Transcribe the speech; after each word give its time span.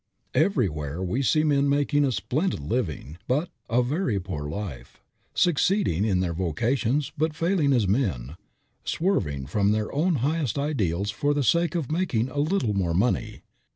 Everywhere 0.33 1.03
we 1.03 1.21
see 1.21 1.43
men 1.43 1.69
making 1.69 2.05
a 2.05 2.11
splendid 2.11 2.59
living, 2.59 3.19
but 3.27 3.51
a 3.69 3.83
very 3.83 4.19
poor 4.19 4.49
life; 4.49 4.99
succeeding 5.35 6.05
in 6.05 6.21
their 6.21 6.33
vocations 6.33 7.11
but 7.15 7.35
failing 7.35 7.71
as 7.71 7.87
men, 7.87 8.35
swerving 8.83 9.45
from 9.45 9.71
their 9.73 9.93
own 9.93 10.15
highest 10.25 10.57
ideals 10.57 11.11
for 11.11 11.35
the 11.35 11.43
sake 11.43 11.75
of 11.75 11.91
making 11.91 12.29
a 12.31 12.39
little 12.39 12.73
more 12.73 12.95
money. 12.95 13.41